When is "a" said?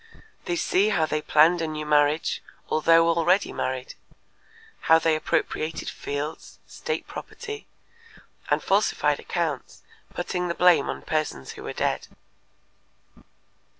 1.61-1.67